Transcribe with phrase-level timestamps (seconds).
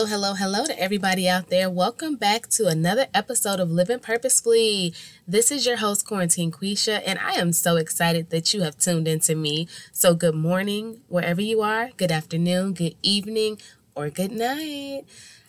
[0.00, 1.68] Hello, hello, hello to everybody out there.
[1.68, 4.94] Welcome back to another episode of Living Purposefully.
[5.28, 9.06] This is your host, Quarantine Quisha, and I am so excited that you have tuned
[9.06, 9.68] into me.
[9.92, 13.58] So, good morning, wherever you are, good afternoon, good evening,
[13.94, 15.02] or good night.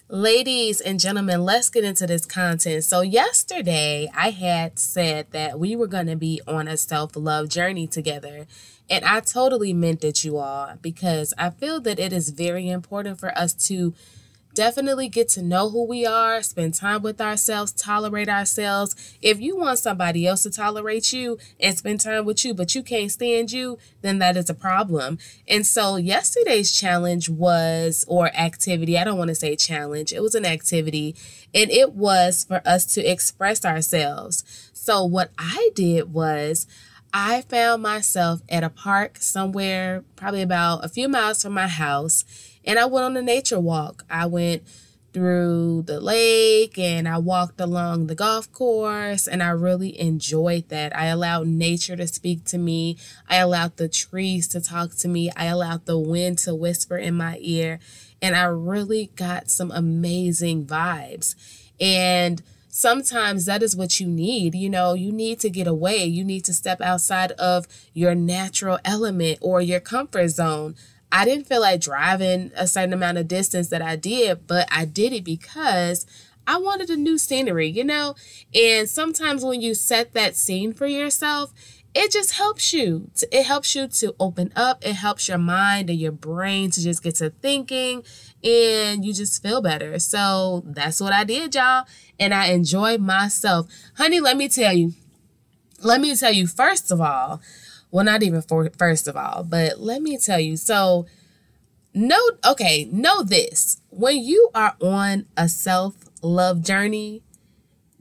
[0.10, 2.84] Ladies and gentlemen, let's get into this content.
[2.84, 7.48] So, yesterday I had said that we were going to be on a self love
[7.48, 8.48] journey together.
[8.90, 13.18] And I totally meant it, you all, because I feel that it is very important
[13.18, 13.94] for us to
[14.54, 18.96] definitely get to know who we are, spend time with ourselves, tolerate ourselves.
[19.22, 22.84] If you want somebody else to tolerate you and spend time with you, but you
[22.84, 25.18] can't stand you, then that is a problem.
[25.48, 30.36] And so yesterday's challenge was, or activity, I don't want to say challenge, it was
[30.36, 31.16] an activity,
[31.54, 34.44] and it was for us to express ourselves.
[34.74, 36.66] So what I did was,
[37.14, 42.24] I found myself at a park somewhere, probably about a few miles from my house
[42.64, 44.06] and I went on a nature walk.
[44.10, 44.64] I went
[45.14, 50.96] through the lake and I walked along the golf course and I really enjoyed that.
[50.96, 52.98] I allowed nature to speak to me.
[53.28, 55.30] I allowed the trees to talk to me.
[55.36, 57.80] I allowed the wind to whisper in my ear
[58.22, 61.36] and I really got some amazing vibes.
[61.80, 64.56] And sometimes that is what you need.
[64.56, 66.04] You know, you need to get away.
[66.06, 70.76] You need to step outside of your natural element or your comfort zone.
[71.12, 74.86] I didn't feel like driving a certain amount of distance that I did, but I
[74.86, 76.06] did it because
[76.48, 78.16] I wanted a new scenery, you know?
[78.56, 81.54] And sometimes when you set that scene for yourself,
[81.94, 83.12] it just helps you.
[83.32, 84.86] It helps you to open up.
[84.86, 88.04] It helps your mind and your brain to just get to thinking
[88.44, 90.00] and you just feel better.
[90.00, 91.86] So that's what I did, y'all.
[92.20, 93.68] And I enjoyed myself.
[93.98, 94.94] Honey, let me tell you.
[95.84, 97.42] Let me tell you, first of all,
[97.90, 100.56] well, not even for first of all, but let me tell you.
[100.56, 101.06] So,
[101.94, 103.82] know okay, know this.
[103.90, 107.24] When you are on a self-love journey,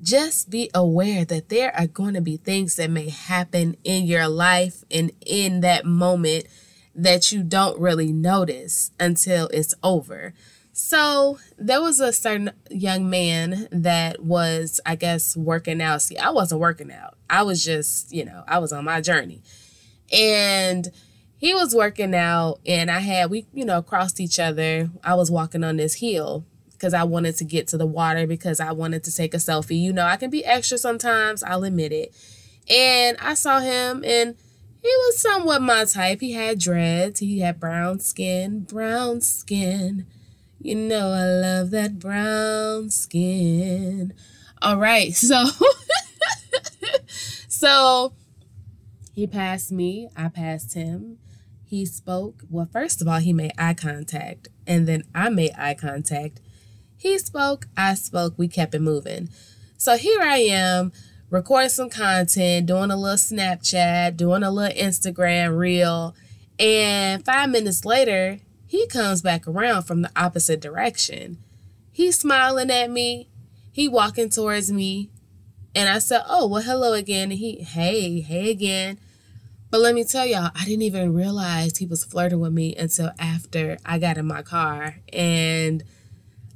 [0.03, 4.29] just be aware that there are going to be things that may happen in your
[4.29, 6.47] life and in that moment
[7.03, 10.35] that you don't really notice until it's over.
[10.73, 16.03] So there was a certain young man that was, I guess, working out.
[16.03, 17.17] See, I wasn't working out.
[17.29, 19.43] I was just, you know, I was on my journey.
[20.13, 20.91] And
[21.37, 24.91] he was working out and I had we, you know, crossed each other.
[25.03, 28.61] I was walking on this hill because I wanted to get to the water because
[28.61, 29.81] I wanted to take a selfie.
[29.81, 32.15] You know, I can be extra sometimes, I'll admit it.
[32.69, 34.37] And I saw him and
[34.83, 36.21] he was somewhat my type.
[36.21, 40.07] He had dreads, he had brown skin, brown skin.
[40.61, 44.13] You know, I love that brown skin.
[44.63, 45.45] All right, so
[47.49, 48.13] so
[49.15, 51.19] he passed me, I passed him.
[51.65, 52.43] He spoke.
[52.51, 56.41] Well, first of all, he made eye contact, and then I made eye contact.
[56.97, 59.29] He spoke, I spoke, we kept it moving.
[59.79, 60.93] So here I am
[61.31, 66.15] recording some content, doing a little Snapchat, doing a little Instagram reel,
[66.59, 71.39] and five minutes later, he comes back around from the opposite direction.
[71.93, 73.29] He's smiling at me,
[73.73, 75.11] he walking towards me,
[75.75, 77.31] and I said, Oh, well, hello again.
[77.31, 78.99] And he, hey, hey again.
[79.71, 83.13] But let me tell y'all, I didn't even realize he was flirting with me until
[83.21, 84.97] after I got in my car.
[85.13, 85.85] And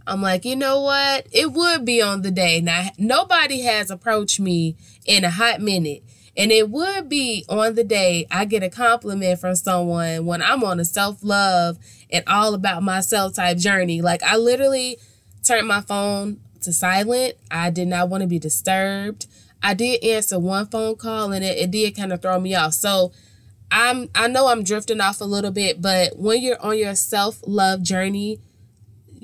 [0.06, 1.26] I'm like, you know what?
[1.32, 2.60] It would be on the day.
[2.60, 4.76] Now, nobody has approached me
[5.06, 6.02] in a hot minute.
[6.36, 10.64] And it would be on the day I get a compliment from someone when I'm
[10.64, 11.78] on a self love
[12.10, 14.02] and all about myself type journey.
[14.02, 14.98] Like, I literally
[15.44, 17.34] turned my phone to silent.
[17.50, 19.26] I did not want to be disturbed.
[19.62, 22.74] I did answer one phone call and it, it did kind of throw me off.
[22.74, 23.12] So
[23.70, 27.82] I'm I know I'm drifting off a little bit, but when you're on your self-love
[27.82, 28.40] journey,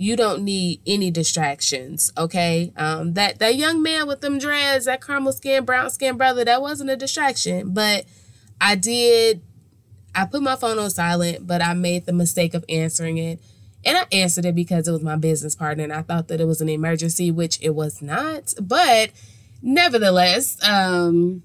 [0.01, 2.73] you don't need any distractions, okay?
[2.75, 6.63] Um, that that young man with them dreads, that caramel skin, brown skin brother, that
[6.63, 8.07] wasn't a distraction, but
[8.59, 9.43] I did
[10.15, 13.41] I put my phone on silent, but I made the mistake of answering it.
[13.85, 16.47] And I answered it because it was my business partner and I thought that it
[16.47, 18.55] was an emergency, which it was not.
[18.61, 19.11] But
[19.61, 21.43] nevertheless, um,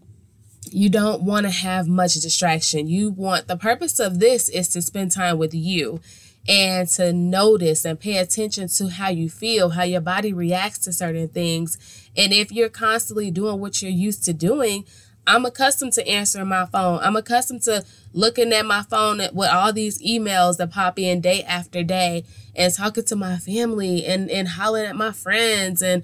[0.72, 2.88] you don't want to have much distraction.
[2.88, 6.00] You want the purpose of this is to spend time with you
[6.47, 10.94] and to notice and pay attention to how you feel, how your body reacts to
[10.94, 11.77] certain things.
[12.15, 14.86] And if you're constantly doing what you're used to doing,
[15.27, 17.00] I'm accustomed to answering my phone.
[17.01, 17.83] I'm accustomed to
[18.13, 22.25] looking at my phone with all these emails that pop in day after day
[22.56, 26.03] and talking to my family and, and hollering at my friends and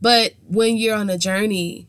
[0.00, 1.88] but when you're on a journey,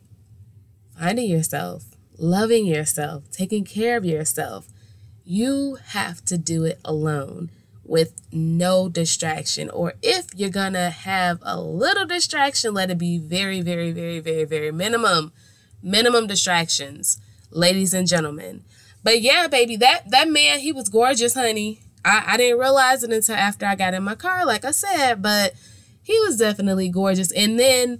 [0.98, 1.86] finding yourself,
[2.18, 4.68] loving yourself, taking care of yourself,
[5.24, 7.52] you have to do it alone.
[7.90, 9.70] With no distraction.
[9.70, 14.46] Or if you're gonna have a little distraction, let it be very, very, very, very,
[14.46, 15.32] very minimum.
[15.82, 17.20] Minimum distractions,
[17.52, 18.64] ladies and gentlemen.
[19.04, 21.82] But yeah, baby, that that man, he was gorgeous, honey.
[22.04, 25.22] I, I didn't realize it until after I got in my car, like I said,
[25.22, 25.54] but
[26.04, 27.32] he was definitely gorgeous.
[27.32, 28.00] And then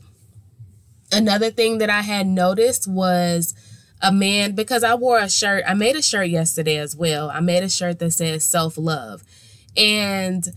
[1.12, 3.54] another thing that I had noticed was
[4.02, 5.64] a man because I wore a shirt.
[5.68, 7.30] I made a shirt yesterday as well.
[7.30, 9.24] I made a shirt that says self love.
[9.78, 10.48] And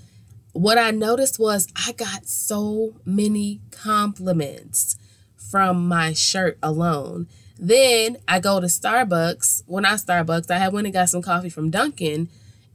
[0.52, 4.96] what I noticed was I got so many compliments
[5.36, 7.26] from my shirt alone.
[7.58, 9.62] Then I go to Starbucks.
[9.66, 12.28] When I Starbucks, I had went and got some coffee from Dunkin',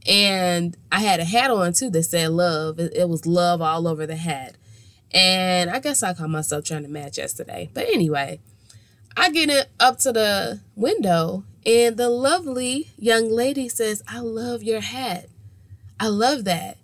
[0.08, 2.80] and I had a hat on too that said love.
[2.80, 4.56] It, it was love all over the hat.
[5.12, 7.70] And I guess I caught myself trying to match yesterday.
[7.74, 8.40] But anyway,
[9.16, 14.64] I get it up to the window, and the lovely young lady says, I love
[14.64, 15.28] your hat.
[16.00, 16.78] I love that.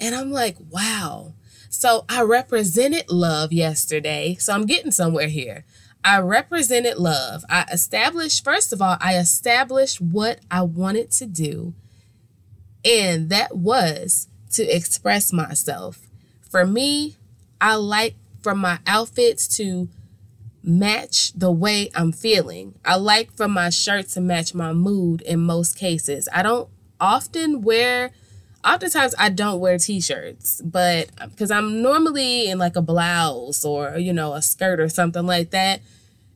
[0.00, 1.34] And I'm like, wow.
[1.68, 4.36] So I represented love yesterday.
[4.38, 5.64] So I'm getting somewhere here.
[6.04, 7.44] I represented love.
[7.50, 11.74] I established, first of all, I established what I wanted to do.
[12.84, 16.08] And that was to express myself.
[16.48, 17.16] For me,
[17.60, 19.88] I like for my outfits to
[20.62, 22.74] match the way I'm feeling.
[22.84, 26.28] I like for my shirt to match my mood in most cases.
[26.32, 26.68] I don't
[27.00, 28.12] often wear
[28.66, 34.12] oftentimes I don't wear t-shirts, but because I'm normally in like a blouse or you
[34.12, 35.80] know a skirt or something like that,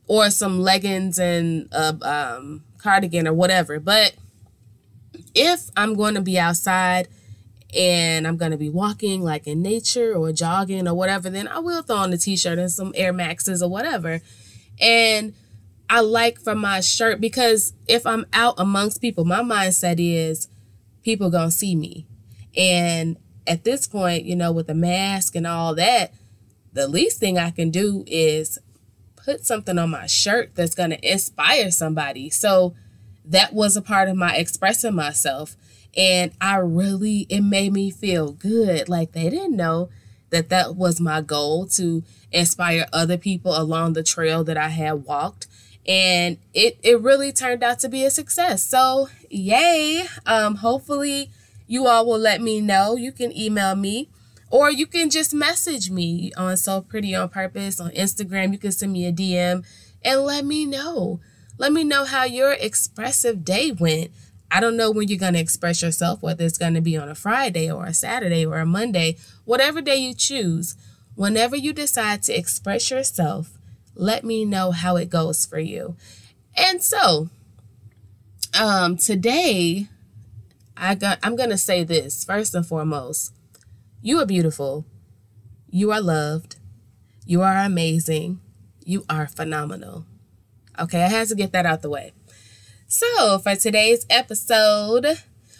[0.07, 3.79] or some leggings and a um, cardigan or whatever.
[3.79, 4.15] But
[5.35, 7.07] if I'm going to be outside
[7.75, 11.59] and I'm going to be walking like in nature or jogging or whatever, then I
[11.59, 14.21] will throw on a t-shirt and some Air Maxes or whatever.
[14.79, 15.33] And
[15.89, 20.47] I like for my shirt because if I'm out amongst people, my mindset is
[21.03, 22.05] people to see me.
[22.55, 23.17] And
[23.47, 26.13] at this point, you know, with the mask and all that,
[26.73, 28.57] the least thing I can do is
[29.15, 32.29] put something on my shirt that's going to inspire somebody.
[32.29, 32.75] So
[33.25, 35.55] that was a part of my expressing myself.
[35.95, 38.87] And I really, it made me feel good.
[38.89, 39.89] Like they didn't know
[40.29, 45.05] that that was my goal to inspire other people along the trail that I had
[45.05, 45.47] walked.
[45.87, 48.63] And it, it really turned out to be a success.
[48.63, 50.05] So, yay.
[50.25, 51.31] Um, hopefully,
[51.71, 52.97] you all will let me know.
[52.97, 54.09] You can email me
[54.49, 58.51] or you can just message me on So Pretty on Purpose on Instagram.
[58.51, 59.65] You can send me a DM
[60.03, 61.21] and let me know.
[61.57, 64.11] Let me know how your expressive day went.
[64.51, 67.07] I don't know when you're going to express yourself, whether it's going to be on
[67.07, 69.15] a Friday or a Saturday or a Monday,
[69.45, 70.75] whatever day you choose.
[71.15, 73.57] Whenever you decide to express yourself,
[73.95, 75.95] let me know how it goes for you.
[76.57, 77.29] And so,
[78.59, 79.87] um, today,
[80.81, 83.35] I got, I'm going to say this first and foremost.
[84.01, 84.83] You are beautiful.
[85.69, 86.55] You are loved.
[87.23, 88.41] You are amazing.
[88.83, 90.05] You are phenomenal.
[90.79, 92.13] Okay, I had to get that out the way.
[92.87, 95.05] So, for today's episode,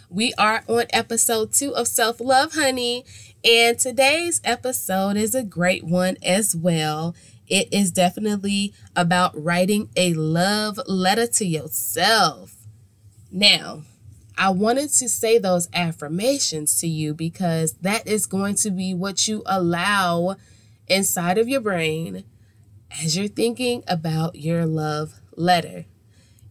[0.10, 3.06] we are on episode two of Self Love Honey.
[3.44, 7.16] And today's episode is a great one as well.
[7.48, 12.56] It is definitely about writing a love letter to yourself.
[13.32, 13.84] Now,
[14.38, 19.28] I wanted to say those affirmations to you because that is going to be what
[19.28, 20.36] you allow
[20.88, 22.24] inside of your brain
[23.04, 25.86] as you're thinking about your love letter.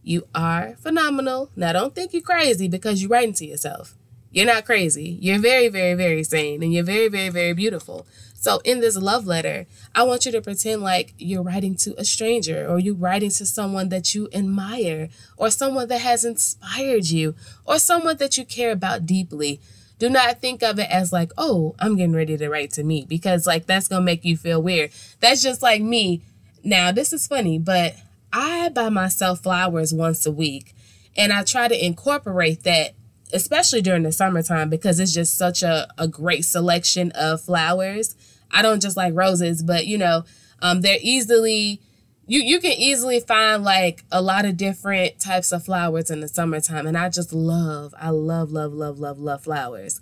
[0.03, 1.51] You are phenomenal.
[1.55, 3.95] Now, don't think you're crazy because you're writing to yourself.
[4.31, 5.17] You're not crazy.
[5.21, 8.07] You're very, very, very sane and you're very, very, very beautiful.
[8.41, 12.03] So, in this love letter, I want you to pretend like you're writing to a
[12.03, 17.35] stranger or you're writing to someone that you admire or someone that has inspired you
[17.65, 19.61] or someone that you care about deeply.
[19.99, 23.05] Do not think of it as like, oh, I'm getting ready to write to me
[23.07, 24.89] because, like, that's going to make you feel weird.
[25.19, 26.23] That's just like me.
[26.63, 27.93] Now, this is funny, but
[28.33, 30.73] I buy myself flowers once a week
[31.15, 32.95] and I try to incorporate that
[33.33, 38.15] especially during the summertime because it's just such a, a great selection of flowers.
[38.51, 40.23] I don't just like roses, but you know,
[40.61, 41.81] um, they're easily
[42.27, 46.27] you you can easily find like a lot of different types of flowers in the
[46.27, 49.99] summertime, and I just love, I love, love, love, love, love flowers.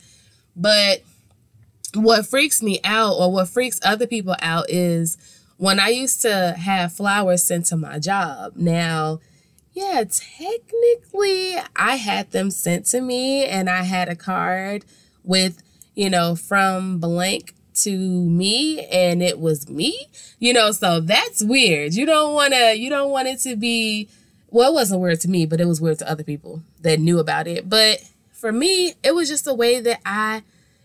[0.56, 1.02] But
[1.96, 5.18] what freaks me out, or what freaks other people out, is
[5.58, 8.54] when I used to have flowers sent to my job.
[8.56, 9.20] Now,
[9.74, 14.86] yeah, technically, I had them sent to me and I had a card
[15.24, 15.62] with,
[15.96, 20.08] you know, from blank to me and it was me,
[20.40, 21.94] you know, so that's weird.
[21.94, 24.10] You don't want to, you don't want it to be,
[24.50, 27.20] well, it wasn't weird to me, but it was weird to other people that knew
[27.20, 27.70] about it.
[27.70, 30.44] But for me, it was just a way that I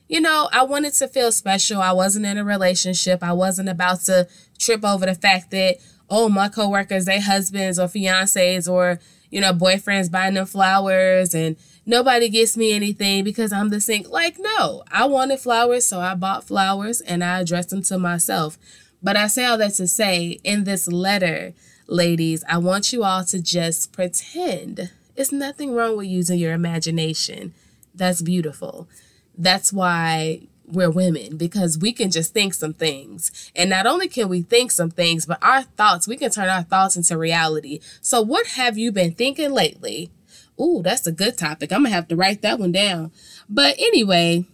[0.08, 1.80] you know, I wanted to feel special.
[1.80, 3.22] I wasn't in a relationship.
[3.22, 5.78] I wasn't about to trip over the fact that,
[6.10, 9.00] oh, my coworkers, they husbands or fiancés or,
[9.30, 14.08] you know, boyfriends buying them flowers and nobody gets me anything because I'm the sink.
[14.10, 18.58] Like, no, I wanted flowers, so I bought flowers and I addressed them to myself.
[19.02, 21.52] But I say all that to say, in this letter,
[21.86, 24.90] ladies, I want you all to just pretend.
[25.16, 27.52] It's nothing wrong with using your imagination.
[27.94, 28.88] That's beautiful.
[29.36, 33.50] That's why we're women because we can just think some things.
[33.54, 36.62] And not only can we think some things, but our thoughts, we can turn our
[36.62, 37.80] thoughts into reality.
[38.00, 40.10] So, what have you been thinking lately?
[40.60, 41.72] Ooh, that's a good topic.
[41.72, 43.12] I'm going to have to write that one down.
[43.48, 44.44] But anyway,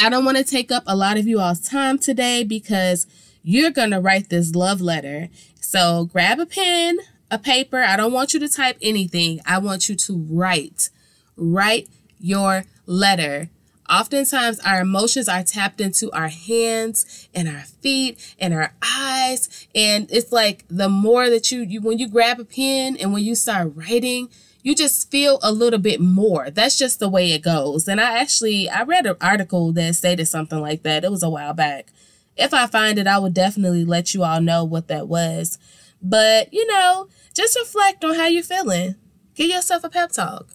[0.00, 3.06] I don't want to take up a lot of you all's time today because
[3.42, 5.28] you're going to write this love letter.
[5.60, 6.98] So, grab a pen,
[7.30, 7.82] a paper.
[7.82, 9.40] I don't want you to type anything.
[9.46, 10.90] I want you to write.
[11.36, 13.50] Write your letter
[13.88, 19.68] Oftentimes, our emotions are tapped into our hands and our feet and our eyes.
[19.74, 23.22] And it's like the more that you, you when you grab a pen and when
[23.22, 24.28] you start writing,
[24.66, 26.50] you just feel a little bit more.
[26.50, 27.86] That's just the way it goes.
[27.86, 31.04] And I actually, I read an article that stated something like that.
[31.04, 31.92] It was a while back.
[32.36, 35.60] If I find it, I will definitely let you all know what that was.
[36.02, 38.96] But, you know, just reflect on how you're feeling.
[39.36, 40.48] Give yourself a pep talk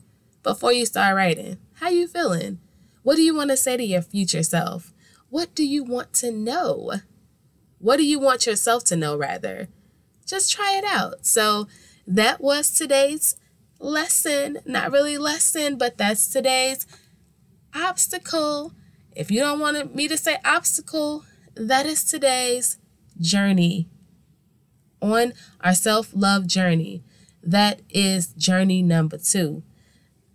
[0.44, 1.60] before you start writing.
[1.76, 2.60] How you feeling?
[3.04, 4.92] What do you want to say to your future self?
[5.30, 6.96] What do you want to know?
[7.80, 9.70] What do you want yourself to know, rather?
[10.26, 11.26] Just try it out.
[11.26, 11.70] So,
[12.06, 13.38] that was today's
[13.82, 14.60] lesson.
[14.66, 16.86] Not really lesson, but that's today's
[17.76, 18.74] obstacle.
[19.16, 22.78] If you don't want me to say obstacle, that is today's
[23.20, 23.90] journey
[25.02, 27.04] on our self love journey.
[27.44, 29.64] That is journey number two.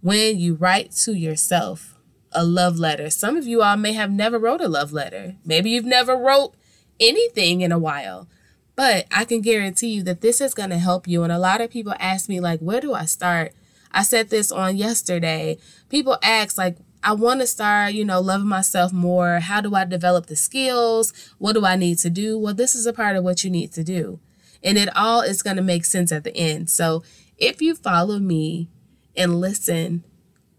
[0.01, 1.97] When you write to yourself,
[2.33, 3.09] a love letter.
[3.11, 5.37] Some of you all may have never wrote a love letter.
[5.45, 6.55] Maybe you've never wrote
[7.01, 8.29] anything in a while.
[8.77, 11.23] But I can guarantee you that this is going to help you.
[11.23, 13.53] And a lot of people ask me, like, where do I start?
[13.91, 15.57] I said this on yesterday.
[15.89, 19.41] People ask, like, I want to start, you know, loving myself more.
[19.41, 21.13] How do I develop the skills?
[21.39, 22.39] What do I need to do?
[22.39, 24.21] Well, this is a part of what you need to do.
[24.63, 26.69] And it all is going to make sense at the end.
[26.69, 27.03] So
[27.39, 28.69] if you follow me
[29.17, 30.05] and listen,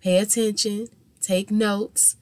[0.01, 0.87] pay attention,
[1.21, 2.15] take notes,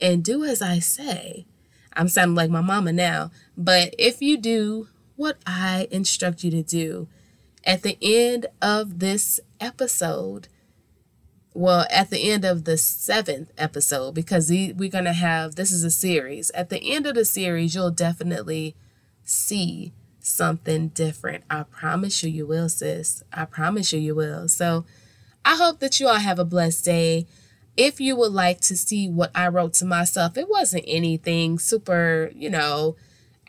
[0.00, 1.46] and do as I say.
[1.94, 4.88] I'm sounding like my mama now, but if you do
[5.18, 7.08] what I instruct you to do,
[7.64, 10.46] at the end of this episode,
[11.52, 15.82] well, at the end of the seventh episode, because we're going to have this is
[15.82, 16.50] a series.
[16.50, 18.76] At the end of the series, you'll definitely
[19.24, 21.42] see something different.
[21.50, 23.24] I promise you, you will, sis.
[23.32, 24.48] I promise you, you will.
[24.48, 24.84] So
[25.44, 27.26] I hope that you all have a blessed day
[27.76, 32.30] if you would like to see what I wrote to myself, it wasn't anything super,
[32.34, 32.96] you know,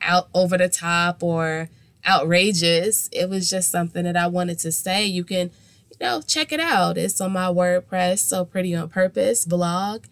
[0.02, 1.70] out over the top or
[2.08, 3.10] outrageous.
[3.12, 5.06] It was just something that I wanted to say.
[5.06, 5.52] You can,
[5.92, 6.98] you know, check it out.
[6.98, 10.06] It's on my WordPress, So Pretty on Purpose blog.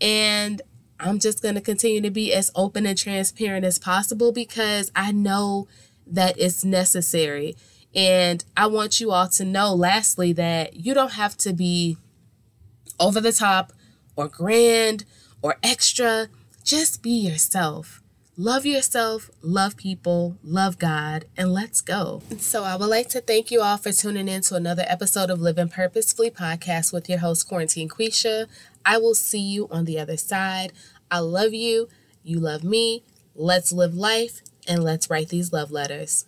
[0.00, 0.62] And
[1.00, 5.12] I'm just going to continue to be as open and transparent as possible because I
[5.12, 5.68] know
[6.06, 7.56] that it's necessary.
[7.94, 11.96] And I want you all to know, lastly, that you don't have to be
[12.98, 13.72] over the top
[14.16, 15.04] or grand
[15.42, 16.28] or extra.
[16.64, 18.02] Just be yourself.
[18.36, 22.20] Love yourself, love people, love God, and let's go.
[22.36, 25.40] So, I would like to thank you all for tuning in to another episode of
[25.40, 28.48] Living Purposefully podcast with your host, Quarantine Quisha.
[28.84, 30.72] I will see you on the other side.
[31.12, 31.88] I love you.
[32.24, 33.04] You love me.
[33.36, 36.26] Let's live life and let's write these love letters.